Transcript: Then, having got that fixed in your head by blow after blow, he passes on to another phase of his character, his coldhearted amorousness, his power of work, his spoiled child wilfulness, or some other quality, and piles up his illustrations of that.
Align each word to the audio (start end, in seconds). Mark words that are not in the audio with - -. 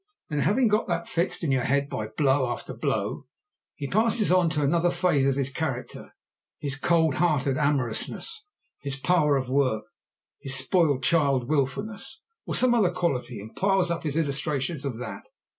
Then, 0.31 0.39
having 0.39 0.67
got 0.67 0.87
that 0.87 1.07
fixed 1.07 1.43
in 1.43 1.51
your 1.51 1.61
head 1.65 1.87
by 1.87 2.07
blow 2.07 2.51
after 2.51 2.73
blow, 2.73 3.27
he 3.75 3.85
passes 3.87 4.31
on 4.31 4.49
to 4.49 4.63
another 4.63 4.89
phase 4.89 5.27
of 5.27 5.35
his 5.35 5.51
character, 5.51 6.15
his 6.57 6.75
coldhearted 6.75 7.55
amorousness, 7.55 8.47
his 8.79 8.95
power 8.95 9.37
of 9.37 9.47
work, 9.47 9.83
his 10.39 10.55
spoiled 10.55 11.03
child 11.03 11.47
wilfulness, 11.47 12.19
or 12.47 12.55
some 12.55 12.73
other 12.73 12.89
quality, 12.89 13.39
and 13.39 13.55
piles 13.55 13.91
up 13.91 14.01
his 14.01 14.17
illustrations 14.17 14.85
of 14.85 14.97
that. 14.97 15.21